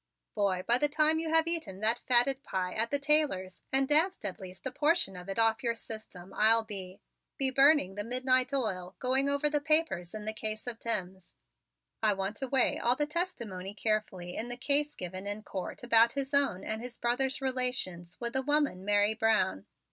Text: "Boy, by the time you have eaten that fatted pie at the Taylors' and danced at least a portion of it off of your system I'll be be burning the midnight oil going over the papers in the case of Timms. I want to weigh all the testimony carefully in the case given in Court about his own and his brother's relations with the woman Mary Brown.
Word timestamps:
"Boy, 0.33 0.63
by 0.65 0.79
the 0.79 0.89
time 0.89 1.19
you 1.19 1.31
have 1.31 1.45
eaten 1.45 1.79
that 1.81 1.99
fatted 2.07 2.41
pie 2.41 2.73
at 2.73 2.89
the 2.89 2.97
Taylors' 2.97 3.61
and 3.71 3.87
danced 3.87 4.25
at 4.25 4.41
least 4.41 4.65
a 4.65 4.71
portion 4.71 5.15
of 5.15 5.29
it 5.29 5.37
off 5.37 5.57
of 5.57 5.63
your 5.63 5.75
system 5.75 6.33
I'll 6.33 6.63
be 6.63 6.99
be 7.37 7.51
burning 7.51 7.93
the 7.93 8.03
midnight 8.03 8.51
oil 8.51 8.95
going 8.97 9.29
over 9.29 9.47
the 9.47 9.61
papers 9.61 10.15
in 10.15 10.25
the 10.25 10.33
case 10.33 10.65
of 10.65 10.79
Timms. 10.79 11.35
I 12.01 12.15
want 12.15 12.35
to 12.37 12.47
weigh 12.47 12.79
all 12.79 12.95
the 12.95 13.05
testimony 13.05 13.75
carefully 13.75 14.35
in 14.35 14.49
the 14.49 14.57
case 14.57 14.95
given 14.95 15.27
in 15.27 15.43
Court 15.43 15.83
about 15.83 16.13
his 16.13 16.33
own 16.33 16.63
and 16.63 16.81
his 16.81 16.97
brother's 16.97 17.39
relations 17.39 18.19
with 18.19 18.33
the 18.33 18.41
woman 18.41 18.83
Mary 18.83 19.13
Brown. 19.13 19.67